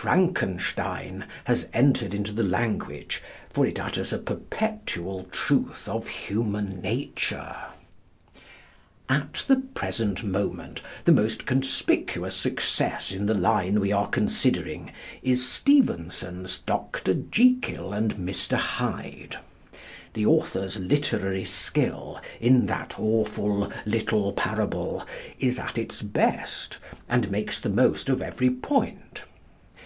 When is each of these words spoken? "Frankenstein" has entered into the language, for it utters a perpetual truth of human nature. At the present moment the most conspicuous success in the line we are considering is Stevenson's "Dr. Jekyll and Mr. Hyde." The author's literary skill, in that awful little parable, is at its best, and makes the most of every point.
"Frankenstein" 0.00 1.26
has 1.44 1.68
entered 1.74 2.14
into 2.14 2.32
the 2.32 2.42
language, 2.42 3.22
for 3.50 3.66
it 3.66 3.78
utters 3.78 4.14
a 4.14 4.18
perpetual 4.18 5.24
truth 5.24 5.86
of 5.86 6.08
human 6.08 6.80
nature. 6.80 7.54
At 9.10 9.44
the 9.46 9.56
present 9.58 10.24
moment 10.24 10.80
the 11.04 11.12
most 11.12 11.44
conspicuous 11.44 12.34
success 12.34 13.12
in 13.12 13.26
the 13.26 13.34
line 13.34 13.78
we 13.78 13.92
are 13.92 14.08
considering 14.08 14.90
is 15.22 15.46
Stevenson's 15.46 16.60
"Dr. 16.60 17.12
Jekyll 17.12 17.92
and 17.92 18.14
Mr. 18.14 18.56
Hyde." 18.56 19.36
The 20.14 20.24
author's 20.24 20.78
literary 20.80 21.44
skill, 21.44 22.18
in 22.40 22.64
that 22.64 22.98
awful 22.98 23.70
little 23.84 24.32
parable, 24.32 25.06
is 25.38 25.58
at 25.58 25.76
its 25.76 26.00
best, 26.00 26.78
and 27.06 27.30
makes 27.30 27.60
the 27.60 27.68
most 27.68 28.08
of 28.08 28.22
every 28.22 28.48
point. 28.48 29.24